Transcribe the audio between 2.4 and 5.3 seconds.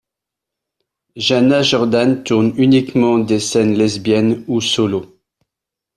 uniquement des scènes lesbiennes ou solos.